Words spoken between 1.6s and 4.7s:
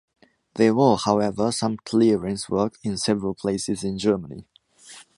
clearance work in several places in Germany.